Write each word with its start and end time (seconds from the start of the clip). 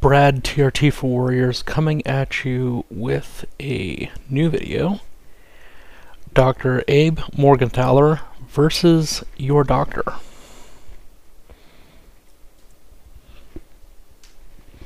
Brad 0.00 0.44
TRT 0.44 0.92
for 0.92 1.08
Warriors 1.08 1.62
coming 1.62 2.06
at 2.06 2.44
you 2.44 2.84
with 2.90 3.46
a 3.58 4.10
new 4.28 4.50
video. 4.50 5.00
Dr. 6.34 6.84
Abe 6.86 7.18
Morgentaler 7.34 8.20
versus 8.46 9.24
your 9.38 9.64
doctor. 9.64 10.02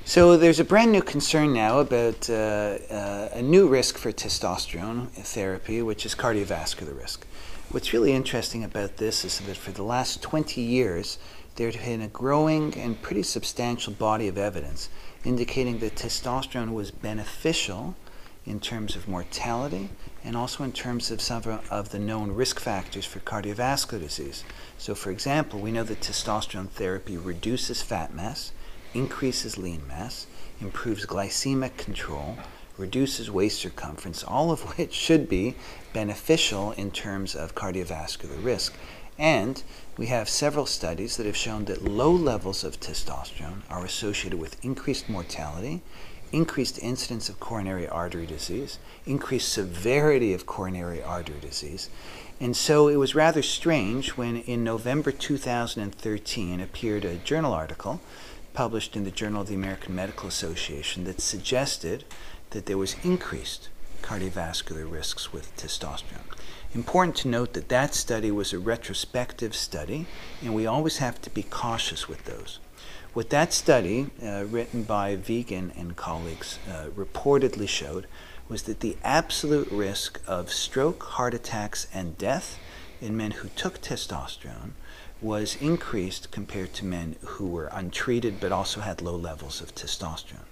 So 0.04 0.36
there's 0.36 0.60
a 0.60 0.64
brand 0.64 0.92
new 0.92 1.02
concern 1.02 1.52
now 1.54 1.80
about 1.80 2.30
uh, 2.30 2.32
uh, 2.32 3.28
a 3.32 3.42
new 3.42 3.66
risk 3.66 3.98
for 3.98 4.12
testosterone 4.12 5.08
therapy, 5.08 5.82
which 5.82 6.06
is 6.06 6.14
cardiovascular 6.14 6.96
risk. 6.96 7.26
What's 7.70 7.92
really 7.92 8.12
interesting 8.12 8.64
about 8.64 8.98
this 8.98 9.24
is 9.24 9.38
that 9.40 9.56
for 9.56 9.72
the 9.72 9.84
last 9.84 10.22
20 10.22 10.60
years, 10.60 11.18
there 11.56 11.70
had 11.70 11.80
been 11.80 12.00
a 12.00 12.08
growing 12.08 12.74
and 12.76 13.00
pretty 13.02 13.22
substantial 13.22 13.92
body 13.92 14.28
of 14.28 14.38
evidence 14.38 14.88
indicating 15.24 15.78
that 15.80 15.96
testosterone 15.96 16.72
was 16.72 16.90
beneficial 16.90 17.94
in 18.46 18.58
terms 18.58 18.96
of 18.96 19.06
mortality 19.06 19.90
and 20.24 20.36
also 20.36 20.64
in 20.64 20.72
terms 20.72 21.10
of 21.10 21.20
some 21.20 21.60
of 21.70 21.90
the 21.90 21.98
known 21.98 22.32
risk 22.32 22.58
factors 22.58 23.04
for 23.04 23.20
cardiovascular 23.20 24.00
disease. 24.00 24.44
So, 24.78 24.94
for 24.94 25.10
example, 25.10 25.60
we 25.60 25.72
know 25.72 25.84
that 25.84 26.00
testosterone 26.00 26.70
therapy 26.70 27.16
reduces 27.16 27.82
fat 27.82 28.14
mass 28.14 28.52
increases 28.94 29.56
lean 29.56 29.86
mass, 29.86 30.26
improves 30.60 31.06
glycemic 31.06 31.76
control, 31.76 32.36
reduces 32.76 33.30
waist 33.30 33.60
circumference, 33.60 34.24
all 34.24 34.50
of 34.50 34.76
which 34.76 34.92
should 34.92 35.28
be 35.28 35.54
beneficial 35.92 36.72
in 36.72 36.90
terms 36.90 37.34
of 37.34 37.54
cardiovascular 37.54 38.42
risk. 38.42 38.74
And 39.20 39.62
we 39.98 40.06
have 40.06 40.30
several 40.30 40.64
studies 40.64 41.18
that 41.18 41.26
have 41.26 41.36
shown 41.36 41.66
that 41.66 41.84
low 41.84 42.10
levels 42.10 42.64
of 42.64 42.80
testosterone 42.80 43.60
are 43.68 43.84
associated 43.84 44.40
with 44.40 44.64
increased 44.64 45.10
mortality, 45.10 45.82
increased 46.32 46.78
incidence 46.78 47.28
of 47.28 47.38
coronary 47.38 47.86
artery 47.86 48.24
disease, 48.24 48.78
increased 49.04 49.52
severity 49.52 50.32
of 50.32 50.46
coronary 50.46 51.02
artery 51.02 51.38
disease. 51.38 51.90
And 52.40 52.56
so 52.56 52.88
it 52.88 52.96
was 52.96 53.14
rather 53.14 53.42
strange 53.42 54.16
when 54.16 54.38
in 54.38 54.64
November 54.64 55.12
2013 55.12 56.58
appeared 56.58 57.04
a 57.04 57.16
journal 57.16 57.52
article 57.52 58.00
published 58.54 58.96
in 58.96 59.04
the 59.04 59.10
Journal 59.10 59.42
of 59.42 59.48
the 59.48 59.54
American 59.54 59.94
Medical 59.94 60.28
Association 60.28 61.04
that 61.04 61.20
suggested 61.20 62.04
that 62.50 62.64
there 62.64 62.78
was 62.78 62.96
increased 63.04 63.68
cardiovascular 64.02 64.90
risks 64.90 65.32
with 65.32 65.54
testosterone. 65.56 66.26
Important 66.74 67.16
to 67.16 67.28
note 67.28 67.52
that 67.54 67.68
that 67.68 67.94
study 67.94 68.30
was 68.30 68.52
a 68.52 68.58
retrospective 68.58 69.54
study, 69.54 70.06
and 70.42 70.54
we 70.54 70.66
always 70.66 70.98
have 70.98 71.20
to 71.22 71.30
be 71.30 71.42
cautious 71.42 72.08
with 72.08 72.24
those. 72.24 72.60
What 73.12 73.30
that 73.30 73.52
study, 73.52 74.10
uh, 74.22 74.44
written 74.48 74.84
by 74.84 75.16
Vigen 75.16 75.72
and 75.76 75.96
colleagues, 75.96 76.60
uh, 76.70 76.86
reportedly 76.96 77.68
showed 77.68 78.06
was 78.48 78.62
that 78.64 78.80
the 78.80 78.96
absolute 79.02 79.70
risk 79.70 80.20
of 80.26 80.52
stroke, 80.52 81.02
heart 81.02 81.34
attacks, 81.34 81.88
and 81.92 82.16
death 82.18 82.58
in 83.00 83.16
men 83.16 83.32
who 83.32 83.48
took 83.48 83.80
testosterone 83.80 84.72
was 85.20 85.56
increased 85.56 86.30
compared 86.30 86.72
to 86.74 86.84
men 86.84 87.16
who 87.20 87.46
were 87.46 87.68
untreated 87.72 88.40
but 88.40 88.52
also 88.52 88.80
had 88.80 89.02
low 89.02 89.16
levels 89.16 89.60
of 89.60 89.74
testosterone. 89.74 90.46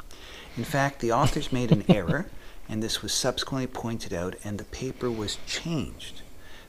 In 0.57 0.65
fact, 0.65 1.01
the 1.01 1.13
authors 1.13 1.53
made 1.53 1.73
an 1.73 1.85
error, 1.89 2.27
and 2.69 2.83
this 2.83 3.03
was 3.03 3.13
subsequently 3.13 3.67
pointed 3.67 4.13
out, 4.13 4.37
and 4.45 4.59
the 4.59 4.65
paper 4.65 5.11
was 5.11 5.39
changed, 5.47 6.23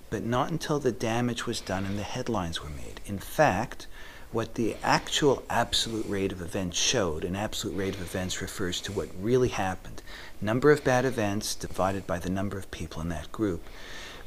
but 0.09 0.23
not 0.23 0.50
until 0.50 0.80
the 0.80 0.91
damage 0.91 1.45
was 1.45 1.59
done 1.61 1.86
and 1.86 2.00
the 2.00 2.03
headlines 2.03 2.64
were 2.64 2.69
made. 2.69 3.02
In 3.06 3.19
fact, 3.19 3.88
what 4.31 4.56
the 4.56 4.75
actual 4.83 5.44
absolute 5.50 6.06
rate 6.08 6.31
of 6.31 6.41
events 6.41 6.78
showed, 6.78 7.23
an 7.23 7.36
absolute 7.36 7.75
rate 7.75 7.95
of 7.95 8.02
events 8.02 8.41
refers 8.41 8.80
to 8.81 8.91
what 8.91 9.09
really 9.19 9.50
happened, 9.50 10.03
number 10.39 10.72
of 10.72 10.83
bad 10.83 11.03
events 11.03 11.56
divided 11.56 12.06
by 12.06 12.19
the 12.19 12.30
number 12.30 12.58
of 12.58 12.69
people 12.69 13.02
in 13.02 13.09
that 13.09 13.31
group. 13.31 13.63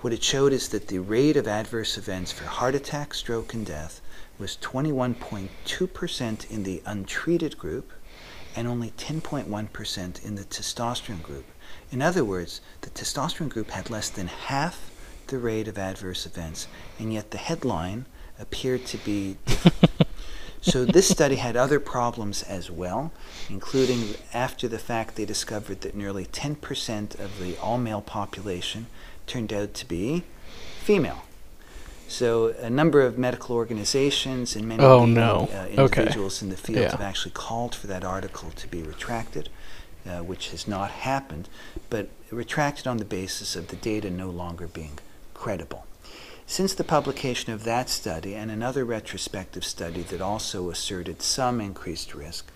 What 0.01 0.13
it 0.13 0.25
showed 0.25 0.53
is 0.53 0.69
that 0.71 0.89
the 0.89 0.99
rate 0.99 1.37
of 1.37 1.47
adverse 1.47 1.97
events 1.97 2.33
for 2.33 2.47
heart 2.47 2.75
attack, 2.75 3.15
stroke, 3.15 3.55
and 3.55 3.65
death 3.65 4.01
was 4.39 4.59
21.2% 4.61 6.51
in 6.51 6.65
the 6.65 6.83
untreated 6.85 7.57
group 7.57 7.93
and 8.57 8.67
only 8.67 8.91
10.1% 8.91 10.25
in 10.25 10.35
the 10.35 10.43
testosterone 10.43 11.23
group. 11.23 11.45
In 11.93 12.01
other 12.01 12.25
words, 12.25 12.63
the 12.81 12.91
testosterone 12.91 13.51
group 13.51 13.71
had 13.71 13.91
less 13.91 14.09
than 14.09 14.27
half 14.27 14.91
the 15.27 15.39
rate 15.39 15.69
of 15.69 15.79
adverse 15.79 16.25
events, 16.25 16.67
and 16.99 17.13
yet 17.13 17.31
the 17.31 17.39
headline 17.39 18.07
appeared 18.39 18.87
to 18.87 18.97
be 18.99 19.37
so 20.63 20.87
this 20.87 21.09
study 21.09 21.37
had 21.37 21.55
other 21.55 21.79
problems 21.79 22.43
as 22.45 22.71
well, 22.71 23.13
including 23.51 24.15
after 24.33 24.67
the 24.69 24.79
fact 24.79 25.17
they 25.17 25.27
discovered 25.27 25.83
that 25.83 25.95
nearly 25.95 26.25
10% 26.25 27.21
of 27.21 27.39
the 27.39 27.59
all 27.59 27.79
male 27.79 28.01
population 28.01 28.87
turned 29.27 29.53
out 29.53 29.75
to 29.75 29.87
be 29.87 30.25
female. 30.81 31.25
So 32.09 32.55
a 32.61 32.71
number 32.71 33.03
of 33.03 33.19
medical 33.19 33.55
organizations 33.57 34.55
and 34.57 34.67
many 34.67 34.83
oh, 34.83 35.07
no. 35.07 35.49
uh, 35.53 35.67
individuals 35.69 36.39
okay. 36.39 36.47
in 36.47 36.51
the 36.51 36.57
field 36.57 36.79
yeah. 36.79 36.91
have 36.91 37.01
actually 37.01 37.33
called 37.33 37.75
for 37.75 37.87
that 37.87 38.05
article 38.05 38.51
to 38.51 38.69
be 38.69 38.83
retracted, 38.83 39.49
uh, 40.07 40.19
which 40.21 40.51
has 40.51 40.67
not 40.67 40.91
happened, 40.91 41.49
but 41.91 42.09
retracted 42.31 42.87
on 42.87 42.97
the 42.97 43.05
basis 43.05 43.57
of 43.57 43.69
the 43.69 43.77
data 43.77 44.11
no 44.11 44.31
longer 44.31 44.67
being 44.67 44.99
credible. 45.35 45.87
Since 46.47 46.75
the 46.75 46.85
publication 46.85 47.53
of 47.53 47.65
that 47.65 47.89
study 47.89 48.35
and 48.35 48.51
another 48.51 48.85
retrospective 48.85 49.65
study 49.65 50.03
that 50.03 50.21
also 50.21 50.71
asserted 50.71 51.23
some 51.23 51.61
increased 51.61 52.15
risk, 52.15 52.51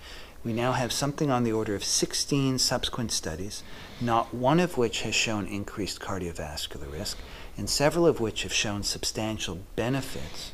we 0.45 0.53
now 0.53 0.73
have 0.73 0.93
something 0.93 1.31
on 1.31 1.45
the 1.45 1.53
order 1.53 1.75
of 1.75 1.83
16 1.83 2.59
subsequent 2.59 3.11
studies, 3.11 3.63
not 4.01 4.33
one 4.35 4.61
of 4.61 4.77
which 4.77 5.03
has 5.03 5.15
shown 5.15 5.47
increased 5.47 5.99
cardiovascular 6.01 6.93
risk, 6.93 7.19
and 7.57 7.69
several 7.69 8.07
of 8.07 8.21
which 8.21 8.43
have 8.43 8.53
shown 8.53 8.83
substantial 8.83 9.61
benefits 9.75 10.53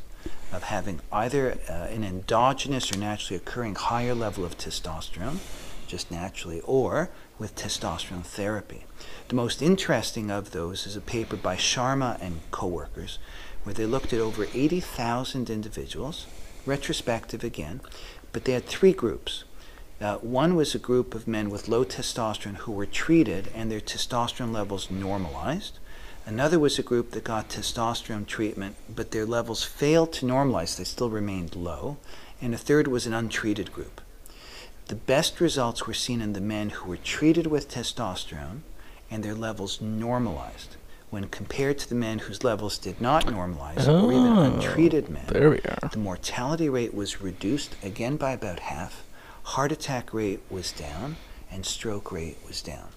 of 0.52 0.64
having 0.64 1.00
either 1.10 1.58
uh, 1.68 1.72
an 1.72 2.04
endogenous 2.04 2.92
or 2.92 2.98
naturally 2.98 3.36
occurring 3.36 3.74
higher 3.74 4.14
level 4.14 4.44
of 4.44 4.56
testosterone, 4.56 5.38
just 5.92 6.10
naturally, 6.10 6.62
or 6.62 7.10
with 7.38 7.54
testosterone 7.54 8.24
therapy. 8.24 8.86
The 9.28 9.34
most 9.34 9.60
interesting 9.60 10.30
of 10.30 10.52
those 10.52 10.86
is 10.86 10.96
a 10.96 11.02
paper 11.02 11.36
by 11.36 11.56
Sharma 11.56 12.18
and 12.18 12.40
co-workers, 12.50 13.18
where 13.62 13.74
they 13.74 13.84
looked 13.84 14.14
at 14.14 14.18
over 14.18 14.46
80,000 14.54 15.50
individuals, 15.50 16.26
retrospective 16.64 17.44
again, 17.44 17.82
but 18.32 18.46
they 18.46 18.52
had 18.52 18.64
three 18.64 18.94
groups. 18.94 19.44
Uh, 20.00 20.16
one 20.16 20.56
was 20.56 20.74
a 20.74 20.78
group 20.78 21.14
of 21.14 21.28
men 21.28 21.50
with 21.50 21.68
low 21.68 21.84
testosterone 21.84 22.56
who 22.64 22.72
were 22.72 22.86
treated 22.86 23.50
and 23.54 23.70
their 23.70 23.78
testosterone 23.78 24.50
levels 24.50 24.90
normalized. 24.90 25.78
Another 26.24 26.58
was 26.58 26.78
a 26.78 26.82
group 26.82 27.10
that 27.10 27.24
got 27.24 27.50
testosterone 27.50 28.26
treatment, 28.26 28.76
but 28.88 29.10
their 29.10 29.26
levels 29.26 29.62
failed 29.62 30.14
to 30.14 30.24
normalize, 30.24 30.78
they 30.78 30.84
still 30.84 31.10
remained 31.10 31.54
low. 31.54 31.98
And 32.40 32.54
a 32.54 32.58
third 32.58 32.88
was 32.88 33.06
an 33.06 33.12
untreated 33.12 33.74
group. 33.74 34.00
The 34.86 34.94
best 34.96 35.40
results 35.40 35.86
were 35.86 35.94
seen 35.94 36.20
in 36.20 36.32
the 36.32 36.40
men 36.40 36.70
who 36.70 36.88
were 36.88 36.96
treated 36.96 37.46
with 37.46 37.70
testosterone 37.70 38.60
and 39.10 39.22
their 39.22 39.34
levels 39.34 39.80
normalized 39.80 40.76
when 41.10 41.28
compared 41.28 41.78
to 41.78 41.88
the 41.88 41.94
men 41.94 42.20
whose 42.20 42.42
levels 42.42 42.78
did 42.78 43.00
not 43.00 43.26
normalize 43.26 43.86
oh, 43.86 44.06
or 44.06 44.12
even 44.12 44.32
ah, 44.32 44.44
untreated 44.44 45.10
men. 45.10 45.26
There 45.28 45.50
we 45.50 45.58
are. 45.58 45.90
The 45.92 45.98
mortality 45.98 46.68
rate 46.70 46.94
was 46.94 47.20
reduced 47.20 47.76
again 47.82 48.16
by 48.16 48.32
about 48.32 48.60
half 48.60 49.04
heart 49.42 49.72
attack 49.72 50.14
rate 50.14 50.40
was 50.48 50.72
down 50.72 51.16
and 51.50 51.66
stroke 51.66 52.10
rate 52.12 52.38
was 52.46 52.62
down. 52.62 52.88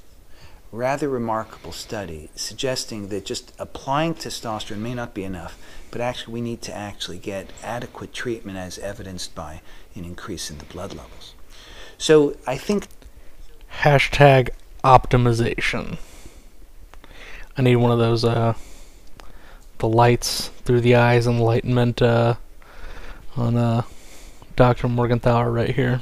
Rather 0.71 1.09
remarkable 1.09 1.71
study 1.71 2.29
suggesting 2.35 3.09
that 3.09 3.25
just 3.25 3.53
applying 3.59 4.13
testosterone 4.13 4.79
may 4.79 4.93
not 4.93 5.13
be 5.13 5.23
enough, 5.23 5.57
but 5.91 6.01
actually 6.01 6.33
we 6.33 6.41
need 6.41 6.61
to 6.61 6.73
actually 6.73 7.17
get 7.17 7.51
adequate 7.63 8.13
treatment 8.13 8.57
as 8.57 8.77
evidenced 8.79 9.35
by 9.35 9.61
an 9.95 10.05
increase 10.05 10.49
in 10.49 10.57
the 10.57 10.65
blood 10.65 10.93
levels. 10.93 11.34
So 12.05 12.35
I 12.45 12.55
think. 12.55 12.87
Hashtag 13.81 14.49
optimization. 14.83 15.97
I 17.57 17.63
need 17.63 17.77
one 17.77 17.89
of 17.89 17.97
those, 17.97 18.23
uh, 18.23 18.53
the 19.79 19.87
lights 19.87 20.49
through 20.65 20.81
the 20.81 20.93
eyes 20.93 21.25
enlightenment, 21.25 22.03
uh, 22.03 22.35
on, 23.35 23.57
uh, 23.57 23.81
Dr. 24.55 24.87
Morgentaler 24.87 25.51
right 25.51 25.73
here. 25.73 26.01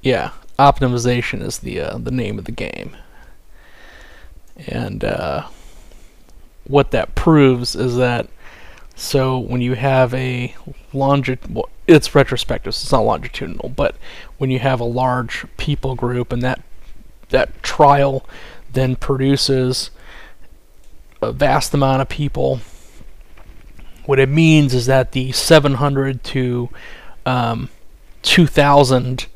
Yeah, 0.00 0.30
optimization 0.58 1.42
is 1.42 1.58
the 1.58 1.80
uh, 1.80 1.98
the 1.98 2.10
name 2.10 2.38
of 2.38 2.46
the 2.46 2.52
game, 2.52 2.96
and 4.66 5.04
uh, 5.04 5.46
what 6.64 6.90
that 6.92 7.14
proves 7.14 7.76
is 7.76 7.96
that 7.96 8.28
so 8.94 9.38
when 9.38 9.60
you 9.60 9.74
have 9.74 10.14
a 10.14 10.54
longit 10.94 11.40
it's 11.86 12.14
retrospective, 12.14 12.74
so 12.74 12.84
it's 12.84 12.92
not 12.92 13.04
longitudinal, 13.04 13.68
but 13.68 13.96
when 14.38 14.50
you 14.50 14.58
have 14.58 14.80
a 14.80 14.84
large 14.84 15.46
people 15.56 15.94
group 15.94 16.32
and 16.32 16.42
that 16.42 16.60
that 17.28 17.62
trial 17.62 18.24
then 18.72 18.94
produces 18.94 19.90
a 21.20 21.32
vast 21.32 21.74
amount 21.74 22.02
of 22.02 22.08
people, 22.08 22.60
what 24.04 24.18
it 24.18 24.28
means 24.28 24.74
is 24.74 24.86
that 24.86 25.12
the 25.12 25.32
700 25.32 26.22
to 26.22 26.68
um, 27.24 27.68
2,000 28.22 29.26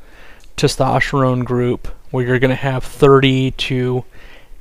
testosterone 0.56 1.44
group 1.44 1.88
where 2.10 2.24
you're 2.24 2.38
going 2.38 2.50
to 2.50 2.54
have 2.54 2.84
30 2.84 3.52
to 3.52 4.04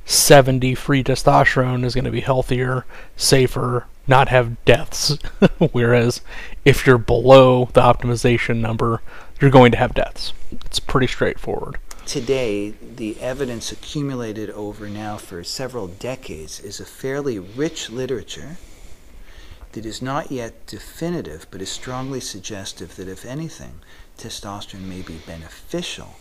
70 0.04 0.74
free 0.74 1.04
testosterone 1.04 1.84
is 1.84 1.94
going 1.94 2.04
to 2.04 2.10
be 2.10 2.20
healthier, 2.20 2.84
safer, 3.16 3.86
not 4.06 4.28
have 4.28 4.62
deaths. 4.64 5.18
Whereas 5.72 6.20
if 6.64 6.86
you're 6.86 6.98
below 6.98 7.68
the 7.72 7.80
optimization 7.80 8.56
number, 8.60 9.02
you're 9.40 9.50
going 9.50 9.72
to 9.72 9.78
have 9.78 9.94
deaths. 9.94 10.32
It's 10.52 10.80
pretty 10.80 11.06
straightforward. 11.06 11.78
Today, 12.06 12.70
the 12.70 13.20
evidence 13.20 13.70
accumulated 13.70 14.50
over 14.50 14.88
now 14.88 15.16
for 15.16 15.44
several 15.44 15.86
decades 15.86 16.58
is 16.60 16.80
a 16.80 16.84
fairly 16.84 17.38
rich 17.38 17.88
literature 17.88 18.56
that 19.72 19.86
is 19.86 20.02
not 20.02 20.32
yet 20.32 20.66
definitive 20.66 21.46
but 21.50 21.62
is 21.62 21.70
strongly 21.70 22.20
suggestive 22.20 22.96
that, 22.96 23.08
if 23.08 23.24
anything, 23.24 23.80
testosterone 24.18 24.88
may 24.88 25.02
be 25.02 25.18
beneficial 25.26 26.16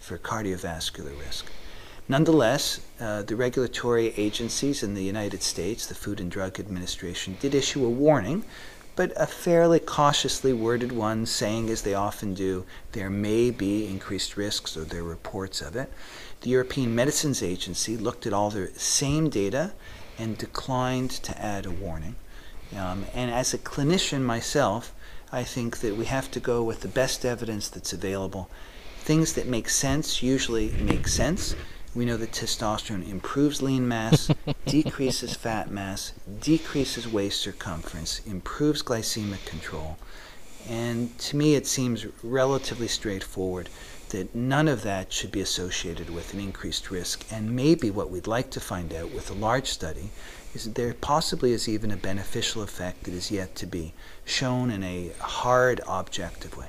for 0.00 0.18
cardiovascular 0.18 1.16
risk. 1.18 1.46
Nonetheless, 2.08 2.80
uh, 3.00 3.22
the 3.22 3.36
regulatory 3.36 4.12
agencies 4.16 4.82
in 4.82 4.94
the 4.94 5.04
United 5.04 5.42
States, 5.42 5.86
the 5.86 5.94
Food 5.94 6.18
and 6.18 6.30
Drug 6.30 6.58
Administration, 6.58 7.36
did 7.40 7.54
issue 7.54 7.84
a 7.84 7.88
warning, 7.88 8.44
but 8.94 9.12
a 9.16 9.26
fairly 9.26 9.80
cautiously 9.80 10.52
worded 10.52 10.92
one, 10.92 11.26
saying, 11.26 11.70
as 11.70 11.82
they 11.82 11.94
often 11.94 12.34
do, 12.34 12.64
there 12.92 13.10
may 13.10 13.50
be 13.50 13.86
increased 13.86 14.36
risks, 14.36 14.76
or 14.76 14.84
there 14.84 15.00
are 15.00 15.04
reports 15.04 15.60
of 15.60 15.76
it. 15.76 15.90
The 16.42 16.50
European 16.50 16.94
Medicines 16.94 17.42
Agency 17.42 17.96
looked 17.96 18.26
at 18.26 18.32
all 18.32 18.50
the 18.50 18.70
same 18.76 19.30
data 19.30 19.72
and 20.18 20.36
declined 20.36 21.10
to 21.10 21.40
add 21.40 21.66
a 21.66 21.70
warning. 21.70 22.16
Um, 22.76 23.06
and 23.14 23.30
as 23.30 23.54
a 23.54 23.58
clinician 23.58 24.22
myself, 24.22 24.92
I 25.30 25.44
think 25.44 25.78
that 25.78 25.96
we 25.96 26.06
have 26.06 26.30
to 26.32 26.40
go 26.40 26.62
with 26.62 26.80
the 26.80 26.88
best 26.88 27.24
evidence 27.24 27.68
that's 27.68 27.92
available. 27.92 28.50
Things 28.98 29.32
that 29.32 29.46
make 29.46 29.68
sense 29.68 30.22
usually 30.22 30.70
make 30.72 31.08
sense. 31.08 31.54
We 31.94 32.06
know 32.06 32.16
that 32.16 32.32
testosterone 32.32 33.06
improves 33.06 33.60
lean 33.60 33.86
mass, 33.86 34.30
decreases 34.66 35.34
fat 35.34 35.70
mass, 35.70 36.12
decreases 36.40 37.06
waist 37.06 37.40
circumference, 37.40 38.20
improves 38.26 38.82
glycemic 38.82 39.44
control. 39.44 39.98
And 40.68 41.18
to 41.18 41.36
me, 41.36 41.54
it 41.54 41.66
seems 41.66 42.06
relatively 42.22 42.88
straightforward 42.88 43.68
that 44.08 44.34
none 44.34 44.68
of 44.68 44.82
that 44.82 45.12
should 45.12 45.32
be 45.32 45.40
associated 45.40 46.08
with 46.08 46.32
an 46.32 46.40
increased 46.40 46.90
risk. 46.90 47.24
And 47.30 47.56
maybe 47.56 47.90
what 47.90 48.10
we'd 48.10 48.26
like 48.26 48.50
to 48.50 48.60
find 48.60 48.94
out 48.94 49.10
with 49.10 49.30
a 49.30 49.34
large 49.34 49.66
study 49.66 50.10
is 50.54 50.64
that 50.64 50.74
there 50.74 50.94
possibly 50.94 51.52
is 51.52 51.68
even 51.68 51.90
a 51.90 51.96
beneficial 51.96 52.62
effect 52.62 53.04
that 53.04 53.14
is 53.14 53.30
yet 53.30 53.54
to 53.56 53.66
be 53.66 53.94
shown 54.24 54.70
in 54.70 54.82
a 54.82 55.12
hard 55.18 55.80
objective 55.86 56.56
way. 56.56 56.68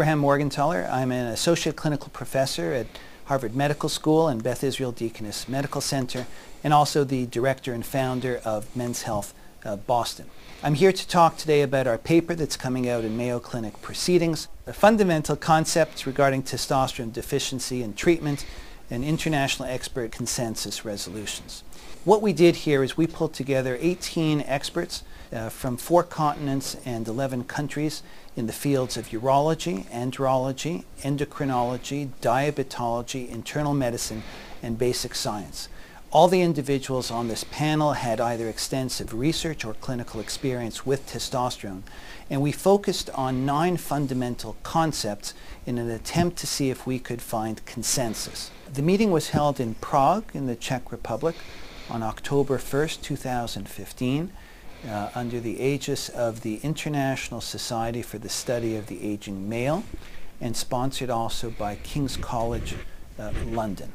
Abraham 0.00 0.22
Morgentaler. 0.22 0.90
I'm 0.90 1.12
an 1.12 1.26
associate 1.26 1.76
clinical 1.76 2.08
professor 2.08 2.72
at 2.72 2.86
Harvard 3.26 3.54
Medical 3.54 3.90
School 3.90 4.28
and 4.28 4.42
Beth 4.42 4.64
Israel 4.64 4.92
Deaconess 4.92 5.46
Medical 5.46 5.82
Center, 5.82 6.26
and 6.64 6.72
also 6.72 7.04
the 7.04 7.26
director 7.26 7.74
and 7.74 7.84
founder 7.84 8.40
of 8.42 8.74
Men's 8.74 9.02
Health 9.02 9.34
uh, 9.62 9.76
Boston. 9.76 10.24
I'm 10.62 10.72
here 10.72 10.90
to 10.90 11.06
talk 11.06 11.36
today 11.36 11.60
about 11.60 11.86
our 11.86 11.98
paper 11.98 12.34
that's 12.34 12.56
coming 12.56 12.88
out 12.88 13.04
in 13.04 13.14
Mayo 13.14 13.40
Clinic 13.40 13.82
Proceedings, 13.82 14.48
the 14.64 14.72
fundamental 14.72 15.36
concepts 15.36 16.06
regarding 16.06 16.44
testosterone 16.44 17.12
deficiency 17.12 17.82
and 17.82 17.94
treatment, 17.94 18.46
and 18.90 19.04
international 19.04 19.68
expert 19.68 20.12
consensus 20.12 20.82
resolutions. 20.82 21.62
What 22.06 22.22
we 22.22 22.32
did 22.32 22.56
here 22.56 22.82
is 22.82 22.96
we 22.96 23.06
pulled 23.06 23.34
together 23.34 23.76
18 23.78 24.40
experts 24.46 25.02
uh, 25.32 25.48
from 25.48 25.76
four 25.76 26.02
continents 26.02 26.76
and 26.84 27.06
11 27.06 27.44
countries 27.44 28.02
in 28.36 28.46
the 28.46 28.52
fields 28.52 28.96
of 28.96 29.08
urology, 29.08 29.84
andrology, 29.86 30.84
endocrinology, 31.02 32.10
diabetology, 32.20 33.28
internal 33.28 33.74
medicine, 33.74 34.22
and 34.62 34.78
basic 34.78 35.14
science. 35.14 35.68
All 36.12 36.26
the 36.26 36.42
individuals 36.42 37.10
on 37.12 37.28
this 37.28 37.44
panel 37.44 37.92
had 37.92 38.20
either 38.20 38.48
extensive 38.48 39.14
research 39.14 39.64
or 39.64 39.74
clinical 39.74 40.18
experience 40.18 40.84
with 40.84 41.08
testosterone, 41.08 41.82
and 42.28 42.42
we 42.42 42.50
focused 42.50 43.10
on 43.10 43.46
nine 43.46 43.76
fundamental 43.76 44.56
concepts 44.64 45.34
in 45.66 45.78
an 45.78 45.88
attempt 45.88 46.36
to 46.38 46.48
see 46.48 46.68
if 46.68 46.84
we 46.84 46.98
could 46.98 47.22
find 47.22 47.64
consensus. 47.64 48.50
The 48.72 48.82
meeting 48.82 49.12
was 49.12 49.30
held 49.30 49.60
in 49.60 49.74
Prague 49.74 50.24
in 50.34 50.46
the 50.46 50.56
Czech 50.56 50.90
Republic 50.90 51.36
on 51.88 52.02
October 52.02 52.58
1st, 52.58 53.02
2015 53.02 54.32
uh, 54.88 55.10
under 55.14 55.40
the 55.40 55.60
aegis 55.60 56.08
of 56.08 56.40
the 56.42 56.56
International 56.62 57.40
Society 57.40 58.02
for 58.02 58.18
the 58.18 58.28
Study 58.28 58.76
of 58.76 58.86
the 58.86 59.02
Aging 59.04 59.48
Male 59.48 59.84
and 60.40 60.56
sponsored 60.56 61.10
also 61.10 61.50
by 61.50 61.76
King's 61.76 62.16
College 62.16 62.74
uh, 63.18 63.32
London. 63.46 63.92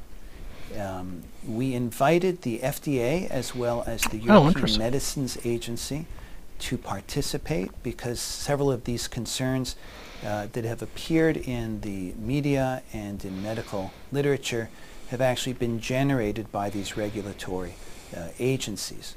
Um, 0.79 1.23
we 1.47 1.73
invited 1.73 2.41
the 2.41 2.59
FDA 2.59 3.27
as 3.29 3.55
well 3.55 3.83
as 3.87 4.01
the 4.03 4.17
Oh, 4.23 4.25
European 4.25 4.47
interesting. 4.47 4.79
Medicines 4.79 5.37
Agency 5.45 6.05
to 6.59 6.77
participate 6.77 7.71
because 7.83 8.19
several 8.19 8.71
of 8.71 8.83
these 8.85 9.07
concerns 9.07 9.75
uh, 10.25 10.47
that 10.53 10.63
have 10.65 10.81
appeared 10.81 11.37
in 11.37 11.81
the 11.81 12.13
media 12.17 12.81
and 12.93 13.23
in 13.25 13.43
medical 13.43 13.91
literature 14.11 14.69
have 15.09 15.21
actually 15.21 15.53
been 15.53 15.79
generated 15.79 16.51
by 16.51 16.69
these 16.69 16.97
regulatory 16.97 17.75
uh, 18.15 18.29
agencies. 18.39 19.15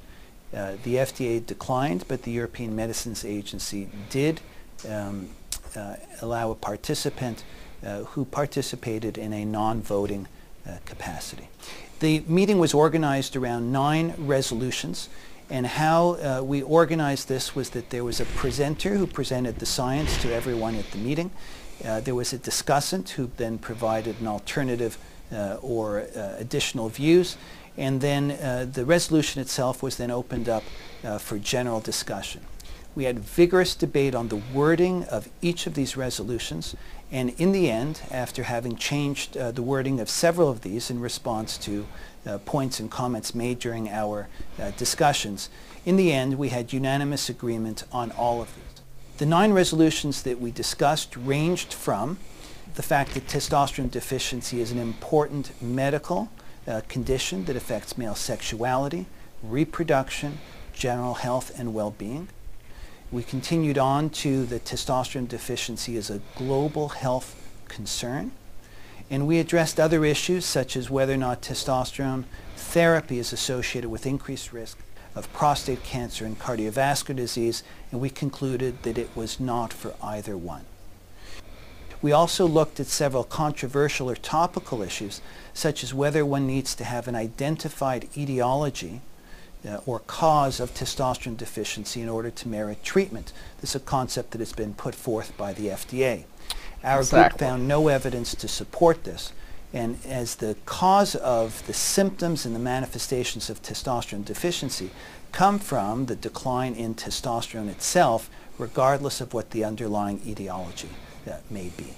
Uh, 0.54 0.72
the 0.82 0.94
FDA 0.94 1.44
declined, 1.44 2.04
but 2.08 2.22
the 2.22 2.30
European 2.30 2.74
Medicines 2.74 3.24
Agency 3.24 3.88
did 4.08 4.40
um, 4.88 5.28
uh, 5.76 5.96
allow 6.22 6.50
a 6.50 6.54
participant 6.54 7.44
uh, 7.84 8.04
who 8.04 8.24
participated 8.24 9.18
in 9.18 9.32
a 9.32 9.44
non-voting 9.44 10.26
uh, 10.66 10.78
capacity. 10.86 11.48
The 12.00 12.20
meeting 12.26 12.58
was 12.58 12.72
organized 12.72 13.36
around 13.36 13.72
nine 13.72 14.14
resolutions, 14.16 15.10
and 15.50 15.66
how 15.66 16.14
uh, 16.14 16.42
we 16.42 16.62
organized 16.62 17.28
this 17.28 17.54
was 17.54 17.70
that 17.70 17.90
there 17.90 18.04
was 18.04 18.20
a 18.20 18.24
presenter 18.24 18.96
who 18.96 19.06
presented 19.06 19.58
the 19.58 19.66
science 19.66 20.20
to 20.22 20.32
everyone 20.34 20.76
at 20.76 20.90
the 20.92 20.98
meeting. 20.98 21.30
There 21.80 22.14
was 22.14 22.32
a 22.32 22.38
discussant 22.38 23.10
who 23.10 23.30
then 23.36 23.58
provided 23.58 24.20
an 24.20 24.26
alternative 24.26 24.98
or 25.62 26.00
additional 26.38 26.88
views, 26.88 27.36
and 27.78 28.00
then 28.00 28.32
uh, 28.32 28.66
the 28.70 28.84
resolution 28.84 29.40
itself 29.40 29.82
was 29.82 29.96
then 29.96 30.10
opened 30.10 30.48
up 30.48 30.64
uh, 31.04 31.16
for 31.16 31.38
general 31.38 31.80
discussion. 31.80 32.42
We 32.94 33.04
had 33.04 33.20
vigorous 33.20 33.76
debate 33.76 34.16
on 34.16 34.28
the 34.28 34.42
wording 34.52 35.04
of 35.04 35.28
each 35.40 35.68
of 35.68 35.74
these 35.74 35.96
resolutions, 35.96 36.74
and 37.12 37.30
in 37.38 37.52
the 37.52 37.70
end, 37.70 38.02
after 38.10 38.42
having 38.42 38.76
changed 38.76 39.36
uh, 39.36 39.52
the 39.52 39.62
wording 39.62 40.00
of 40.00 40.10
several 40.10 40.50
of 40.50 40.62
these 40.62 40.90
in 40.90 41.00
response 41.00 41.56
to 41.58 41.86
uh, 42.26 42.38
points 42.38 42.80
and 42.80 42.90
comments 42.90 43.34
made 43.34 43.60
during 43.60 43.88
our 43.88 44.28
uh, 44.60 44.72
discussions, 44.72 45.48
in 45.86 45.96
the 45.96 46.12
end 46.12 46.36
we 46.36 46.48
had 46.48 46.72
unanimous 46.72 47.28
agreement 47.28 47.84
on 47.92 48.10
all 48.10 48.42
of 48.42 48.52
these. 48.56 48.82
The 49.18 49.26
nine 49.26 49.52
resolutions 49.52 50.22
that 50.24 50.40
we 50.40 50.50
discussed 50.50 51.16
ranged 51.16 51.72
from 51.72 52.18
the 52.74 52.82
fact 52.82 53.14
that 53.14 53.28
testosterone 53.28 53.90
deficiency 53.90 54.60
is 54.60 54.72
an 54.72 54.78
important 54.78 55.50
medical 55.62 56.30
uh, 56.68 56.82
condition 56.88 57.46
that 57.46 57.56
affects 57.56 57.96
male 57.96 58.14
sexuality, 58.14 59.06
reproduction, 59.42 60.38
general 60.72 61.14
health, 61.14 61.58
and 61.58 61.74
well-being. 61.74 62.28
We 63.10 63.22
continued 63.22 63.78
on 63.78 64.10
to 64.10 64.44
the 64.44 64.60
testosterone 64.60 65.28
deficiency 65.28 65.96
as 65.96 66.10
a 66.10 66.20
global 66.36 66.90
health 66.90 67.34
concern. 67.66 68.32
And 69.10 69.26
we 69.26 69.38
addressed 69.38 69.80
other 69.80 70.04
issues 70.04 70.44
such 70.44 70.76
as 70.76 70.90
whether 70.90 71.14
or 71.14 71.16
not 71.16 71.40
testosterone 71.40 72.24
therapy 72.56 73.18
is 73.18 73.32
associated 73.32 73.88
with 73.88 74.04
increased 74.06 74.52
risk 74.52 74.78
of 75.14 75.32
prostate 75.32 75.82
cancer 75.82 76.26
and 76.26 76.38
cardiovascular 76.38 77.16
disease, 77.16 77.62
and 77.90 78.00
we 78.00 78.10
concluded 78.10 78.82
that 78.82 78.98
it 78.98 79.08
was 79.16 79.40
not 79.40 79.72
for 79.72 79.94
either 80.02 80.36
one. 80.36 80.66
We 82.00 82.12
also 82.12 82.46
looked 82.46 82.78
at 82.78 82.86
several 82.86 83.24
controversial 83.24 84.08
or 84.08 84.14
topical 84.14 84.82
issues, 84.82 85.20
such 85.58 85.82
as 85.82 85.92
whether 85.92 86.24
one 86.24 86.46
needs 86.46 86.72
to 86.76 86.84
have 86.84 87.08
an 87.08 87.16
identified 87.16 88.08
etiology 88.16 89.00
uh, 89.68 89.78
or 89.86 89.98
cause 89.98 90.60
of 90.60 90.72
testosterone 90.72 91.36
deficiency 91.36 92.00
in 92.00 92.08
order 92.08 92.30
to 92.30 92.46
merit 92.46 92.84
treatment. 92.84 93.32
This 93.60 93.70
is 93.70 93.82
a 93.82 93.84
concept 93.84 94.30
that 94.30 94.38
has 94.38 94.52
been 94.52 94.72
put 94.72 94.94
forth 94.94 95.36
by 95.36 95.52
the 95.52 95.66
FDA. 95.66 96.26
Our 96.84 97.02
group 97.02 97.40
found 97.40 97.66
no 97.66 97.88
evidence 97.88 98.36
to 98.36 98.46
support 98.46 99.02
this, 99.02 99.32
And 99.74 99.98
as 100.06 100.36
the 100.36 100.54
cause 100.64 101.16
of 101.16 101.66
the 101.66 101.74
symptoms 101.74 102.46
and 102.46 102.54
the 102.54 102.60
manifestations 102.60 103.50
of 103.50 103.60
testosterone 103.60 104.24
deficiency 104.24 104.90
come 105.32 105.58
from 105.58 106.06
the 106.06 106.14
decline 106.14 106.74
in 106.74 106.94
testosterone 106.94 107.68
itself, 107.68 108.30
regardless 108.58 109.20
of 109.20 109.34
what 109.34 109.50
the 109.50 109.64
underlying 109.64 110.20
etiology 110.24 110.90
uh, 111.28 111.38
may 111.50 111.70
be. 111.76 111.94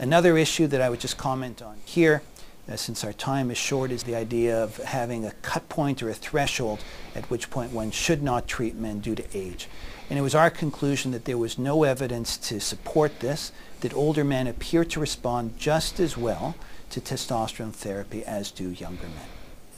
Another 0.00 0.36
issue 0.36 0.66
that 0.66 0.80
I 0.80 0.90
would 0.90 0.98
just 0.98 1.16
comment 1.16 1.62
on 1.62 1.76
here, 1.84 2.22
uh, 2.70 2.76
since 2.76 3.04
our 3.04 3.12
time 3.12 3.50
is 3.50 3.58
short, 3.58 3.90
is 3.90 4.04
the 4.04 4.14
idea 4.14 4.62
of 4.62 4.76
having 4.78 5.24
a 5.24 5.32
cut 5.42 5.68
point 5.68 6.02
or 6.02 6.08
a 6.08 6.14
threshold 6.14 6.82
at 7.14 7.28
which 7.30 7.50
point 7.50 7.72
one 7.72 7.90
should 7.90 8.22
not 8.22 8.46
treat 8.46 8.76
men 8.76 9.00
due 9.00 9.14
to 9.14 9.24
age. 9.36 9.68
And 10.08 10.18
it 10.18 10.22
was 10.22 10.34
our 10.34 10.50
conclusion 10.50 11.10
that 11.12 11.24
there 11.24 11.38
was 11.38 11.58
no 11.58 11.84
evidence 11.84 12.36
to 12.36 12.60
support 12.60 13.20
this, 13.20 13.50
that 13.80 13.94
older 13.94 14.24
men 14.24 14.46
appear 14.46 14.84
to 14.84 15.00
respond 15.00 15.58
just 15.58 15.98
as 15.98 16.16
well 16.16 16.54
to 16.90 17.00
testosterone 17.00 17.72
therapy 17.72 18.24
as 18.24 18.50
do 18.50 18.70
younger 18.70 19.04
men. 19.04 19.26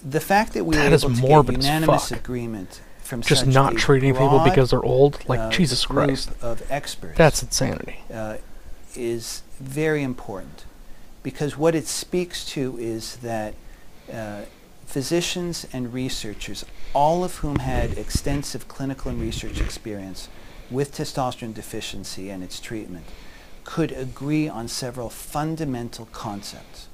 The 0.04 0.20
fact 0.20 0.52
that 0.52 0.64
we 0.64 0.74
That 0.76 0.90
were 0.90 1.08
able 1.08 1.44
to 1.44 1.52
get 1.52 1.62
unanimous 1.62 2.10
agreement 2.12 2.82
from 2.98 3.22
Just 3.22 3.46
not 3.46 3.76
treating 3.76 4.12
people 4.12 4.40
because 4.40 4.70
they're 4.70 4.84
old? 4.84 5.26
Like, 5.28 5.40
uh, 5.40 5.50
Jesus 5.50 5.86
Christ. 5.86 6.30
of 6.42 6.62
experts 6.70 7.16
That's 7.16 7.42
insanity. 7.42 8.00
uh, 8.12 8.36
is 8.94 9.42
very 9.60 10.02
important 10.02 10.64
because 11.24 11.56
what 11.56 11.74
it 11.74 11.86
speaks 11.88 12.44
to 12.44 12.78
is 12.78 13.16
that 13.16 13.54
uh, 14.12 14.42
physicians 14.86 15.66
and 15.72 15.92
researchers, 15.92 16.64
all 16.92 17.24
of 17.24 17.36
whom 17.36 17.56
had 17.56 17.98
extensive 17.98 18.68
clinical 18.68 19.10
and 19.10 19.20
research 19.20 19.60
experience 19.60 20.28
with 20.70 20.94
testosterone 20.94 21.54
deficiency 21.54 22.30
and 22.30 22.44
its 22.44 22.60
treatment, 22.60 23.06
could 23.64 23.90
agree 23.90 24.48
on 24.48 24.68
several 24.68 25.08
fundamental 25.08 26.06
concepts. 26.12 26.88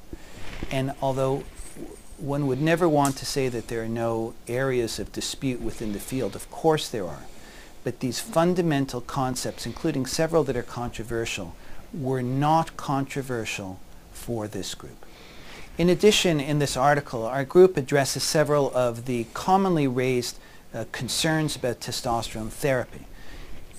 And 0.70 0.94
although 1.02 1.42
one 2.16 2.46
would 2.46 2.60
never 2.62 2.88
want 2.88 3.16
to 3.16 3.26
say 3.26 3.49
that 3.49 3.66
there 3.66 3.82
are 3.82 3.88
no 3.88 4.34
areas 4.46 5.00
of 5.00 5.10
dispute 5.10 5.60
within 5.60 5.92
the 5.92 5.99
field, 5.99 6.37
of 6.37 6.49
course 6.52 6.88
there 6.88 7.06
are. 7.06 7.25
But 7.82 7.99
these 7.99 8.20
fundamental 8.20 9.00
concepts, 9.00 9.66
including 9.66 10.06
several 10.06 10.44
that 10.44 10.56
are 10.56 10.62
controversial, 10.62 11.56
were 11.92 12.22
not 12.22 12.76
controversial 12.76 13.80
for 14.20 14.46
this 14.46 14.74
group. 14.74 15.04
In 15.78 15.88
addition, 15.88 16.40
in 16.40 16.58
this 16.58 16.76
article, 16.76 17.24
our 17.24 17.44
group 17.44 17.76
addresses 17.76 18.22
several 18.22 18.70
of 18.74 19.06
the 19.06 19.24
commonly 19.32 19.88
raised 19.88 20.38
uh, 20.74 20.84
concerns 20.92 21.56
about 21.56 21.80
testosterone 21.80 22.50
therapy. 22.50 23.06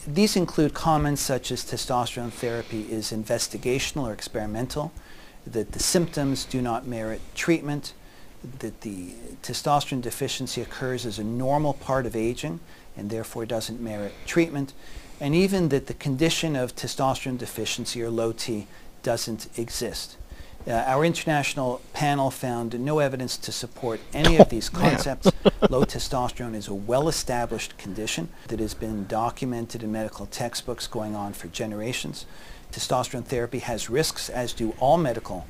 These 0.07 0.36
include 0.36 0.74
comments 0.74 1.21
such 1.21 1.51
as 1.51 1.63
testosterone 1.63 2.31
therapy 2.31 2.91
is 2.91 3.12
investigational 3.12 4.07
or 4.07 4.13
experimental, 4.13 4.91
that 5.45 5.74
the 5.74 5.79
symptoms 5.79 6.43
do 6.43 6.60
not 6.60 6.88
merit 6.88 7.21
treatment, 7.36 7.93
that 8.60 8.81
the 8.81 9.13
testosterone 9.43 10.01
deficiency 10.01 10.62
occurs 10.62 11.05
as 11.05 11.19
a 11.19 11.24
normal 11.24 11.74
part 11.74 12.07
of 12.07 12.15
aging 12.15 12.60
and 12.98 13.12
therefore 13.12 13.45
doesn't 13.45 13.79
merit 13.79 14.13
treatment, 14.25 14.74
and 15.19 15.36
even 15.36 15.69
that 15.69 15.86
the 15.86 15.93
condition 15.93 16.55
of 16.55 16.75
testosterone 16.75 17.38
deficiency 17.38 18.01
or 18.01 18.10
low 18.10 18.31
T 18.31 18.65
doesn't 19.03 19.48
exist. 19.57 20.17
Uh, 20.68 20.74
our 20.74 21.03
international 21.03 21.82
panel 21.94 22.30
found 22.30 22.80
no 22.80 23.00
evidence 23.00 23.36
to 23.38 23.51
support 23.51 24.00
any 24.13 24.38
of 24.38 24.50
these 24.50 24.70
concepts. 24.84 25.32
Low 25.70 25.84
testosterone 25.84 26.56
is 26.56 26.68
a 26.68 26.74
well-established 26.74 27.77
condition 27.77 28.30
that 28.48 28.60
has 28.60 28.74
been 28.74 29.08
documented 29.08 29.82
in 29.84 29.91
medical 29.91 30.25
textbooks 30.27 30.88
going 30.88 31.15
on 31.15 31.34
for 31.34 31.48
generations. 31.48 32.25
Testosterone 32.72 33.25
therapy 33.25 33.60
has 33.60 33.89
risks, 33.89 34.30
as 34.30 34.53
do 34.53 34.74
all 34.80 34.98
medical 34.98 35.48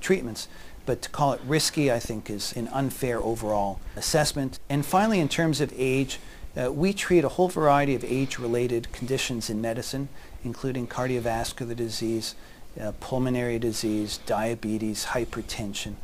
treatments, 0.00 0.48
but 0.86 1.02
to 1.02 1.08
call 1.10 1.32
it 1.32 1.40
risky, 1.46 1.90
I 1.92 1.98
think, 1.98 2.28
is 2.30 2.52
an 2.54 2.68
unfair 2.68 3.20
overall 3.20 3.80
assessment. 3.96 4.58
And 4.68 4.84
finally, 4.84 5.20
in 5.20 5.28
terms 5.28 5.60
of 5.60 5.72
age, 5.76 6.18
uh, 6.56 6.72
we 6.72 6.92
treat 6.92 7.24
a 7.24 7.30
whole 7.30 7.48
variety 7.48 7.94
of 7.94 8.04
age-related 8.04 8.92
conditions 8.92 9.50
in 9.50 9.60
medicine, 9.60 10.08
including 10.44 10.86
cardiovascular 10.86 11.74
disease, 11.74 12.34
uh, 12.80 12.92
pulmonary 13.00 13.58
disease, 13.58 14.18
diabetes, 14.26 15.06
hypertension, 15.06 15.94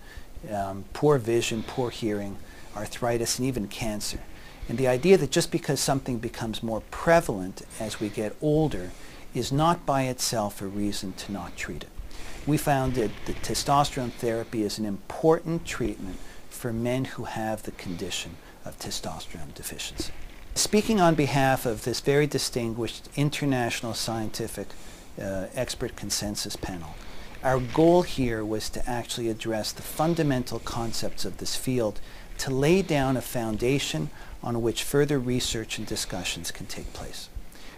um, 0.53 0.85
poor 0.93 1.19
vision, 1.19 1.63
poor 1.63 1.91
hearing, 1.91 2.37
arthritis, 2.77 3.39
and 3.39 3.49
even 3.49 3.69
cancer. 3.69 4.21
And 4.69 4.79
the 4.79 4.89
idea 4.89 5.19
that 5.19 5.31
just 5.31 5.51
because 5.51 5.81
something 5.81 6.19
becomes 6.19 6.63
more 6.63 6.83
prevalent 6.91 7.63
as 7.81 7.99
we 7.99 8.09
get 8.09 8.37
older 8.41 8.93
is 9.35 9.51
not 9.53 9.85
by 9.85 10.05
itself 10.05 10.63
a 10.63 10.67
reason 10.67 11.13
to 11.15 11.33
not 11.33 11.57
treat 11.57 11.83
it. 11.83 11.89
We 12.47 12.57
found 12.57 12.95
that 12.95 13.11
the 13.27 13.35
testosterone 13.35 14.13
therapy 14.13 14.63
is 14.63 14.79
an 14.79 14.85
important 14.85 15.67
treatment 15.67 16.19
for 16.49 16.73
men 16.73 17.05
who 17.05 17.25
have 17.25 17.63
the 17.65 17.73
condition 17.73 18.37
of 18.65 18.79
testosterone 18.79 19.55
deficiency. 19.55 20.13
Speaking 20.55 21.01
on 21.01 21.15
behalf 21.15 21.65
of 21.65 21.85
this 21.85 22.01
very 22.01 22.27
distinguished 22.27 23.09
international 23.17 23.95
scientific 23.95 24.69
uh, 25.21 25.47
expert 25.55 25.97
consensus 25.97 26.57
panel, 26.57 26.95
our 27.43 27.59
goal 27.59 28.03
here 28.03 28.45
was 28.45 28.69
to 28.71 28.89
actually 28.89 29.29
address 29.31 29.73
the 29.73 29.83
fundamental 29.83 30.59
concepts 30.59 31.25
of 31.25 31.39
this 31.39 31.57
field 31.57 32.01
to 32.39 32.51
lay 32.51 32.83
down 32.83 33.17
a 33.17 33.23
foundation 33.23 34.11
on 34.43 34.63
which 34.63 34.83
further 34.83 35.19
research 35.19 35.79
and 35.79 35.87
discussions 35.87 36.51
can 36.51 36.67
take 36.67 36.93
place. 36.93 37.29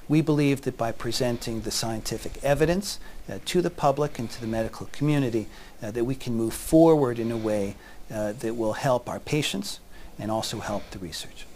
We 0.09 0.21
believe 0.21 0.63
that 0.63 0.77
by 0.77 0.93
presenting 0.93 1.61
the 1.61 1.71
scientific 1.71 2.43
evidence 2.43 2.99
uh, 3.29 3.39
to 3.45 3.63
the 3.63 3.71
public 3.71 4.19
and 4.19 4.29
to 4.31 4.41
the 4.41 4.47
medical 4.47 4.87
community, 4.93 5.47
uh, 5.83 5.91
that 5.93 6.05
we 6.05 6.15
can 6.15 6.35
move 6.35 6.55
forward 6.55 7.19
in 7.19 7.31
a 7.31 7.37
way 7.37 7.77
uh, 8.11 8.33
that 8.33 8.57
will 8.57 8.75
help 8.75 9.09
our 9.09 9.21
patients 9.21 9.81
and 10.19 10.31
also 10.31 10.59
help 10.59 10.91
the 10.91 10.99
research. 10.99 11.47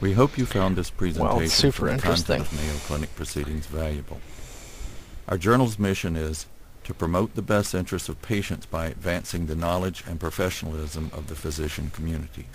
We 0.00 0.12
hope 0.12 0.36
you 0.36 0.44
found 0.44 0.76
this 0.76 0.90
presentation 0.90 1.48
super 1.48 1.88
interesting. 1.88 2.42
of 2.42 2.52
Mayo 2.52 2.74
Clinic 2.86 3.16
proceedings 3.16 3.64
valuable. 3.66 4.20
Our 5.26 5.38
journal's 5.38 5.78
mission 5.78 6.16
is 6.16 6.46
to 6.84 6.92
promote 6.92 7.34
the 7.34 7.40
best 7.42 7.74
interests 7.74 8.08
of 8.08 8.22
patients 8.22 8.66
by 8.66 8.86
advancing 8.86 9.46
the 9.46 9.56
knowledge 9.56 10.04
and 10.06 10.20
professionalism 10.20 11.10
of 11.12 11.28
the 11.28 11.34
physician 11.34 11.90
community. 11.90 12.46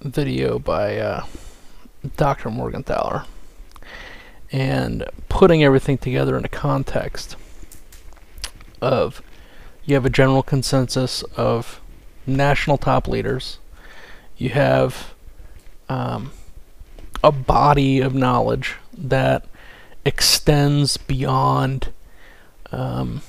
video 0.00 0.58
by 0.58 0.96
uh, 0.96 1.26
Dr. 2.16 2.48
Morgentaler. 2.48 3.26
And 4.50 5.04
putting 5.28 5.62
everything 5.62 5.98
together 5.98 6.38
in 6.38 6.44
a 6.44 6.48
context 6.48 7.36
of 8.80 9.20
you 9.84 9.94
have 9.94 10.06
a 10.06 10.10
general 10.10 10.42
consensus 10.42 11.22
of 11.36 11.80
national 12.26 12.78
top 12.78 13.06
leaders, 13.06 13.58
you 14.38 14.50
have 14.50 15.12
um, 15.90 16.32
a 17.22 17.30
body 17.30 18.00
of 18.00 18.14
knowledge 18.14 18.76
that 18.96 19.44
extends 20.06 20.96
beyond. 20.96 21.92
Um, 22.72 23.20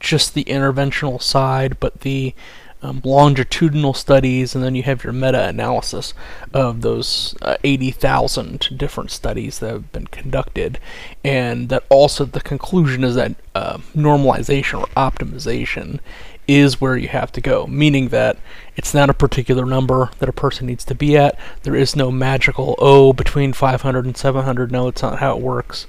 just 0.00 0.34
the 0.34 0.44
interventional 0.44 1.22
side, 1.22 1.78
but 1.78 2.00
the 2.00 2.34
um, 2.82 3.02
longitudinal 3.04 3.92
studies, 3.94 4.54
and 4.54 4.64
then 4.64 4.74
you 4.74 4.82
have 4.84 5.04
your 5.04 5.12
meta-analysis 5.12 6.14
of 6.54 6.80
those 6.80 7.34
uh, 7.42 7.56
80,000 7.62 8.70
different 8.76 9.10
studies 9.10 9.58
that 9.58 9.70
have 9.70 9.92
been 9.92 10.06
conducted, 10.06 10.78
and 11.22 11.68
that 11.68 11.84
also 11.90 12.24
the 12.24 12.40
conclusion 12.40 13.04
is 13.04 13.14
that 13.16 13.34
uh, 13.54 13.78
normalization 13.94 14.80
or 14.80 14.86
optimization 14.96 16.00
is 16.48 16.80
where 16.80 16.96
you 16.96 17.08
have 17.08 17.30
to 17.32 17.40
go, 17.40 17.66
meaning 17.66 18.08
that 18.08 18.38
it's 18.76 18.94
not 18.94 19.10
a 19.10 19.14
particular 19.14 19.64
number 19.64 20.10
that 20.18 20.28
a 20.28 20.32
person 20.32 20.66
needs 20.66 20.84
to 20.84 20.94
be 20.94 21.16
at. 21.16 21.38
There 21.62 21.76
is 21.76 21.94
no 21.94 22.10
magical, 22.10 22.74
oh, 22.78 23.12
between 23.12 23.52
500 23.52 24.04
and 24.04 24.16
700. 24.16 24.72
No, 24.72 24.88
it's 24.88 25.02
not 25.02 25.20
how 25.20 25.36
it 25.36 25.42
works. 25.42 25.86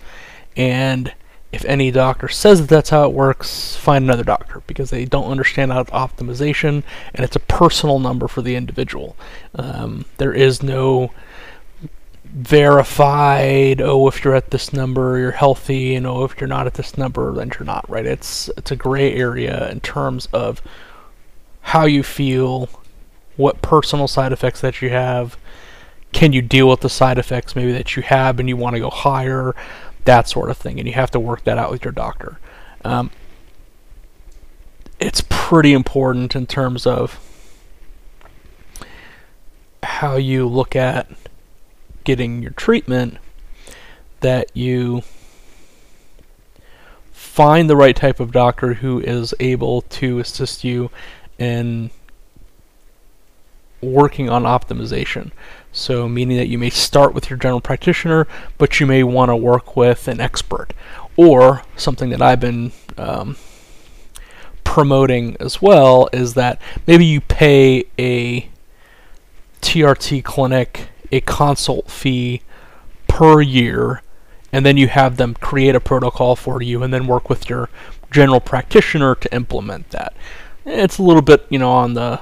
And 0.55 1.13
if 1.51 1.65
any 1.65 1.91
doctor 1.91 2.29
says 2.29 2.61
that 2.61 2.69
that's 2.69 2.89
how 2.89 3.05
it 3.05 3.13
works, 3.13 3.75
find 3.75 4.05
another 4.05 4.23
doctor 4.23 4.61
because 4.67 4.89
they 4.89 5.05
don't 5.05 5.29
understand 5.29 5.71
how 5.71 5.83
optimization 5.85 6.83
and 7.13 7.25
it's 7.25 7.35
a 7.35 7.41
personal 7.41 7.99
number 7.99 8.27
for 8.27 8.41
the 8.41 8.55
individual. 8.55 9.17
Um, 9.55 10.05
there 10.17 10.33
is 10.33 10.63
no 10.63 11.11
verified 12.33 13.81
oh 13.81 14.07
if 14.07 14.23
you're 14.23 14.35
at 14.35 14.51
this 14.51 14.71
number 14.71 15.17
you're 15.17 15.31
healthy 15.31 15.95
and 15.95 16.07
oh 16.07 16.23
if 16.23 16.39
you're 16.39 16.47
not 16.47 16.65
at 16.65 16.75
this 16.75 16.97
number 16.97 17.33
then 17.33 17.49
you're 17.49 17.65
not 17.65 17.87
right 17.89 18.05
it's 18.05 18.49
it's 18.55 18.71
a 18.71 18.75
gray 18.75 19.13
area 19.13 19.69
in 19.69 19.81
terms 19.81 20.29
of 20.31 20.61
how 21.59 21.85
you 21.85 22.01
feel 22.01 22.69
what 23.35 23.61
personal 23.61 24.07
side 24.07 24.31
effects 24.31 24.61
that 24.61 24.81
you 24.81 24.89
have 24.89 25.37
can 26.13 26.31
you 26.31 26.41
deal 26.41 26.69
with 26.69 26.79
the 26.79 26.89
side 26.89 27.17
effects 27.17 27.53
maybe 27.53 27.73
that 27.73 27.97
you 27.97 28.03
have 28.03 28.39
and 28.39 28.47
you 28.47 28.55
want 28.55 28.75
to 28.75 28.79
go 28.79 28.89
higher 28.89 29.53
that 30.05 30.27
sort 30.27 30.49
of 30.49 30.57
thing, 30.57 30.79
and 30.79 30.87
you 30.87 30.93
have 30.93 31.11
to 31.11 31.19
work 31.19 31.43
that 31.43 31.57
out 31.57 31.71
with 31.71 31.83
your 31.83 31.91
doctor. 31.91 32.39
Um, 32.83 33.11
it's 34.99 35.23
pretty 35.29 35.73
important 35.73 36.35
in 36.35 36.47
terms 36.47 36.85
of 36.85 37.19
how 39.83 40.15
you 40.15 40.47
look 40.47 40.75
at 40.75 41.09
getting 42.03 42.41
your 42.41 42.51
treatment 42.51 43.17
that 44.21 44.55
you 44.55 45.03
find 47.11 47.69
the 47.69 47.75
right 47.75 47.95
type 47.95 48.19
of 48.19 48.31
doctor 48.31 48.75
who 48.75 48.99
is 48.99 49.33
able 49.39 49.81
to 49.83 50.19
assist 50.19 50.63
you 50.63 50.91
in 51.39 51.89
working 53.81 54.29
on 54.29 54.43
optimization. 54.43 55.31
So, 55.71 56.09
meaning 56.09 56.37
that 56.37 56.47
you 56.47 56.57
may 56.57 56.69
start 56.69 57.13
with 57.13 57.29
your 57.29 57.37
general 57.37 57.61
practitioner, 57.61 58.27
but 58.57 58.79
you 58.79 58.85
may 58.85 59.03
want 59.03 59.29
to 59.29 59.35
work 59.35 59.75
with 59.75 60.07
an 60.07 60.19
expert. 60.19 60.73
Or, 61.15 61.63
something 61.75 62.09
that 62.09 62.21
I've 62.21 62.39
been 62.39 62.71
um, 62.97 63.37
promoting 64.63 65.37
as 65.39 65.61
well 65.61 66.09
is 66.11 66.33
that 66.33 66.61
maybe 66.87 67.05
you 67.05 67.21
pay 67.21 67.85
a 67.97 68.49
TRT 69.61 70.23
clinic 70.23 70.89
a 71.11 71.21
consult 71.21 71.89
fee 71.91 72.41
per 73.07 73.41
year, 73.41 74.01
and 74.51 74.65
then 74.65 74.77
you 74.77 74.87
have 74.87 75.17
them 75.17 75.33
create 75.35 75.75
a 75.75 75.79
protocol 75.79 76.35
for 76.35 76.61
you 76.61 76.83
and 76.83 76.93
then 76.93 77.07
work 77.07 77.29
with 77.29 77.49
your 77.49 77.69
general 78.11 78.39
practitioner 78.39 79.15
to 79.15 79.33
implement 79.33 79.89
that. 79.91 80.13
It's 80.65 80.97
a 80.97 81.03
little 81.03 81.21
bit, 81.21 81.45
you 81.49 81.59
know, 81.59 81.71
on 81.71 81.93
the 81.93 82.21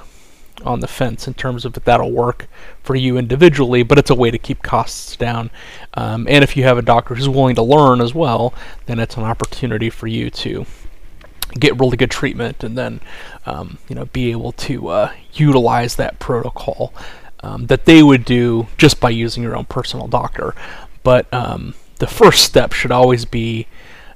on 0.63 0.79
the 0.79 0.87
fence 0.87 1.27
in 1.27 1.33
terms 1.33 1.65
of 1.65 1.75
if 1.77 1.83
that'll 1.83 2.11
work 2.11 2.47
for 2.83 2.95
you 2.95 3.17
individually, 3.17 3.83
but 3.83 3.97
it's 3.97 4.09
a 4.09 4.15
way 4.15 4.31
to 4.31 4.37
keep 4.37 4.61
costs 4.63 5.15
down. 5.15 5.51
Um, 5.93 6.27
and 6.29 6.43
if 6.43 6.57
you 6.57 6.63
have 6.63 6.77
a 6.77 6.81
doctor 6.81 7.15
who's 7.15 7.29
willing 7.29 7.55
to 7.55 7.63
learn 7.63 8.01
as 8.01 8.13
well, 8.13 8.53
then 8.85 8.99
it's 8.99 9.17
an 9.17 9.23
opportunity 9.23 9.89
for 9.89 10.07
you 10.07 10.29
to 10.29 10.65
get 11.57 11.79
really 11.79 11.97
good 11.97 12.11
treatment 12.11 12.63
and 12.63 12.77
then 12.77 13.01
um, 13.47 13.79
you 13.87 13.95
know 13.95 14.05
be 14.05 14.29
able 14.29 14.51
to 14.51 14.87
uh, 14.89 15.11
utilize 15.33 15.95
that 15.95 16.19
protocol 16.19 16.93
um, 17.41 17.65
that 17.67 17.85
they 17.85 18.03
would 18.03 18.25
do 18.25 18.67
just 18.77 18.99
by 18.99 19.09
using 19.09 19.41
your 19.43 19.55
own 19.55 19.65
personal 19.65 20.07
doctor. 20.07 20.53
But 21.03 21.31
um, 21.33 21.73
the 21.97 22.07
first 22.07 22.43
step 22.43 22.73
should 22.73 22.91
always 22.91 23.25
be 23.25 23.67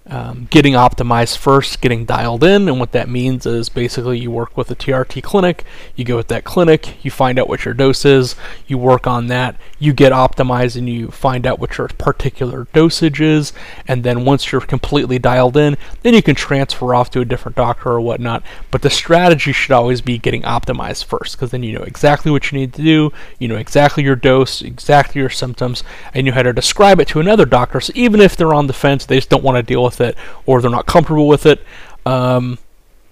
um, 0.07 0.47
getting 0.49 0.73
optimized 0.73 1.37
first, 1.37 1.79
getting 1.79 2.03
dialed 2.03 2.43
in, 2.43 2.67
and 2.67 2.77
what 2.79 2.91
that 2.91 3.07
means 3.07 3.45
is 3.45 3.69
basically 3.69 4.19
you 4.19 4.29
work 4.29 4.57
with 4.57 4.69
a 4.69 4.75
TRT 4.75 5.23
clinic, 5.23 5.63
you 5.95 6.03
go 6.03 6.17
with 6.17 6.27
that 6.27 6.43
clinic, 6.43 7.03
you 7.05 7.09
find 7.09 7.39
out 7.39 7.47
what 7.47 7.63
your 7.63 7.73
dose 7.73 8.03
is, 8.03 8.35
you 8.67 8.77
work 8.77 9.07
on 9.07 9.27
that, 9.27 9.55
you 9.79 9.93
get 9.93 10.11
optimized, 10.11 10.75
and 10.75 10.89
you 10.89 11.09
find 11.09 11.47
out 11.47 11.57
what 11.57 11.77
your 11.77 11.87
particular 11.87 12.67
dosage 12.73 13.21
is, 13.21 13.53
and 13.87 14.03
then 14.03 14.25
once 14.25 14.51
you're 14.51 14.59
completely 14.59 15.17
dialed 15.17 15.55
in, 15.55 15.77
then 16.01 16.13
you 16.13 16.21
can 16.21 16.35
transfer 16.35 16.93
off 16.93 17.09
to 17.09 17.21
a 17.21 17.25
different 17.25 17.55
doctor 17.55 17.91
or 17.91 18.01
whatnot. 18.01 18.43
But 18.71 18.81
the 18.81 18.89
strategy 18.89 19.53
should 19.53 19.71
always 19.71 20.01
be 20.01 20.17
getting 20.17 20.41
optimized 20.41 21.05
first, 21.05 21.37
because 21.37 21.51
then 21.51 21.63
you 21.63 21.77
know 21.77 21.83
exactly 21.83 22.29
what 22.29 22.51
you 22.51 22.59
need 22.59 22.73
to 22.73 22.83
do, 22.83 23.13
you 23.39 23.47
know 23.47 23.55
exactly 23.55 24.03
your 24.03 24.17
dose, 24.17 24.61
exactly 24.61 25.21
your 25.21 25.29
symptoms, 25.29 25.81
and 26.13 26.25
you 26.25 26.31
know 26.31 26.35
how 26.35 26.43
to 26.43 26.51
describe 26.51 26.99
it 26.99 27.07
to 27.07 27.21
another 27.21 27.45
doctor. 27.45 27.79
So 27.79 27.93
even 27.95 28.19
if 28.19 28.35
they're 28.35 28.53
on 28.53 28.67
the 28.67 28.73
fence, 28.73 29.05
they 29.05 29.15
just 29.15 29.29
don't 29.29 29.43
want 29.43 29.55
to 29.55 29.63
deal 29.63 29.81
with 29.81 29.92
with 29.99 30.09
it 30.09 30.17
or 30.45 30.61
they're 30.61 30.71
not 30.71 30.85
comfortable 30.85 31.27
with 31.27 31.45
it, 31.45 31.63
um, 32.05 32.57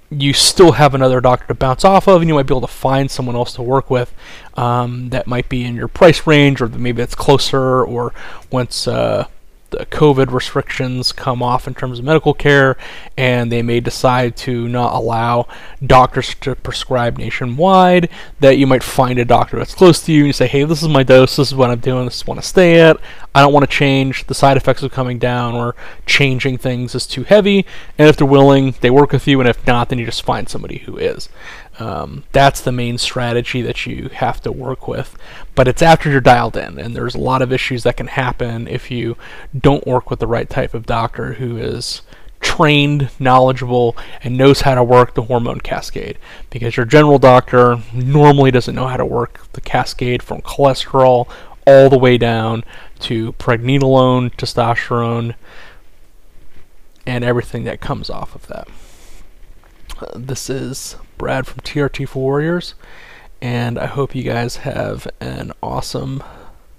you 0.09 0.33
still 0.33 0.73
have 0.73 0.93
another 0.93 1.21
doctor 1.21 1.47
to 1.47 1.53
bounce 1.53 1.85
off 1.85 2.07
of, 2.07 2.21
and 2.21 2.27
you 2.27 2.35
might 2.35 2.45
be 2.45 2.53
able 2.53 2.61
to 2.61 2.67
find 2.67 3.09
someone 3.09 3.35
else 3.35 3.53
to 3.53 3.61
work 3.61 3.89
with 3.89 4.13
um, 4.55 5.09
that 5.09 5.25
might 5.25 5.47
be 5.47 5.63
in 5.63 5.75
your 5.75 5.87
price 5.87 6.27
range, 6.27 6.61
or 6.61 6.67
maybe 6.67 7.01
it's 7.01 7.15
closer, 7.15 7.83
or 7.83 8.13
once 8.51 8.87
uh, 8.87 9.25
the 9.71 9.85
COVID 9.87 10.31
restrictions 10.31 11.11
come 11.11 11.41
off 11.41 11.67
in 11.67 11.73
terms 11.73 11.99
of 11.99 12.05
medical 12.05 12.33
care, 12.33 12.77
and 13.17 13.51
they 13.51 13.61
may 13.61 13.79
decide 13.79 14.35
to 14.37 14.67
not 14.67 14.93
allow 14.93 15.47
doctors 15.85 16.35
to 16.35 16.55
prescribe 16.55 17.17
nationwide, 17.17 18.09
that 18.39 18.57
you 18.57 18.67
might 18.67 18.83
find 18.83 19.17
a 19.17 19.25
doctor 19.25 19.57
that's 19.57 19.73
close 19.73 20.03
to 20.03 20.11
you 20.11 20.19
and 20.19 20.27
you 20.27 20.33
say, 20.33 20.47
hey, 20.47 20.63
this 20.63 20.83
is 20.83 20.89
my 20.89 21.03
dose, 21.03 21.35
this 21.35 21.49
is 21.49 21.55
what 21.55 21.71
I'm 21.71 21.79
doing, 21.79 22.05
this 22.05 22.17
is 22.17 22.27
what 22.27 22.37
I 22.37 22.41
stay 22.41 22.79
at, 22.79 22.97
I 23.33 23.41
don't 23.41 23.53
want 23.53 23.69
to 23.69 23.75
change, 23.75 24.27
the 24.27 24.33
side 24.33 24.57
effects 24.57 24.83
of 24.83 24.91
coming 24.91 25.17
down 25.17 25.55
or 25.55 25.75
changing 26.05 26.57
things 26.57 26.93
is 26.93 27.07
too 27.07 27.23
heavy, 27.23 27.65
and 27.97 28.09
if 28.09 28.17
they're 28.17 28.27
willing, 28.27 28.75
they 28.81 28.89
work 28.89 29.11
with 29.11 29.27
you, 29.27 29.39
and 29.39 29.49
if 29.49 29.65
not, 29.65 29.89
then 29.89 29.99
you 29.99 30.05
just 30.05 30.23
find 30.23 30.49
somebody 30.49 30.79
who 30.79 30.97
is. 30.97 31.29
Um, 31.79 32.25
that's 32.31 32.61
the 32.61 32.71
main 32.71 32.97
strategy 32.97 33.61
that 33.61 33.85
you 33.85 34.09
have 34.09 34.41
to 34.41 34.51
work 34.51 34.87
with. 34.87 35.17
But 35.55 35.67
it's 35.67 35.81
after 35.81 36.09
you're 36.09 36.21
dialed 36.21 36.57
in, 36.57 36.77
and 36.77 36.95
there's 36.95 37.15
a 37.15 37.19
lot 37.19 37.41
of 37.41 37.51
issues 37.51 37.83
that 37.83 37.97
can 37.97 38.07
happen 38.07 38.67
if 38.67 38.91
you 38.91 39.17
don't 39.57 39.87
work 39.87 40.09
with 40.09 40.19
the 40.19 40.27
right 40.27 40.49
type 40.49 40.73
of 40.73 40.85
doctor 40.85 41.33
who 41.33 41.57
is 41.57 42.01
trained, 42.41 43.09
knowledgeable, 43.19 43.95
and 44.23 44.37
knows 44.37 44.61
how 44.61 44.75
to 44.75 44.83
work 44.83 45.13
the 45.13 45.23
hormone 45.23 45.61
cascade. 45.61 46.17
Because 46.49 46.75
your 46.75 46.85
general 46.85 47.19
doctor 47.19 47.77
normally 47.93 48.51
doesn't 48.51 48.75
know 48.75 48.87
how 48.87 48.97
to 48.97 49.05
work 49.05 49.45
the 49.53 49.61
cascade 49.61 50.21
from 50.21 50.41
cholesterol 50.41 51.29
all 51.65 51.89
the 51.89 51.97
way 51.97 52.17
down 52.17 52.63
to 52.99 53.33
pregnenolone, 53.33 54.33
testosterone, 54.35 55.35
and 57.05 57.23
everything 57.23 57.63
that 57.63 57.81
comes 57.81 58.09
off 58.09 58.35
of 58.35 58.47
that. 58.47 58.67
This 60.15 60.49
is 60.49 60.95
Brad 61.17 61.45
from 61.45 61.59
TRT 61.61 62.07
for 62.07 62.19
Warriors, 62.23 62.73
and 63.41 63.77
I 63.77 63.85
hope 63.85 64.15
you 64.15 64.23
guys 64.23 64.57
have 64.57 65.07
an 65.19 65.51
awesome 65.61 66.23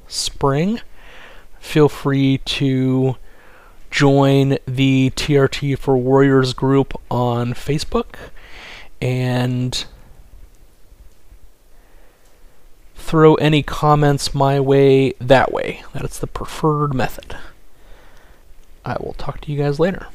spring. 0.08 0.80
Feel 1.60 1.88
free 1.88 2.38
to 2.38 3.16
join 3.90 4.58
the 4.66 5.12
TRT 5.14 5.78
for 5.78 5.96
Warriors 5.96 6.52
group 6.52 7.00
on 7.10 7.54
Facebook 7.54 8.16
and 9.00 9.84
throw 12.94 13.34
any 13.36 13.62
comments 13.62 14.34
my 14.34 14.58
way 14.58 15.12
that 15.20 15.52
way. 15.52 15.82
That's 15.92 16.18
the 16.18 16.26
preferred 16.26 16.92
method. 16.94 17.36
I 18.84 18.96
will 18.98 19.14
talk 19.14 19.40
to 19.42 19.52
you 19.52 19.58
guys 19.58 19.78
later. 19.78 20.08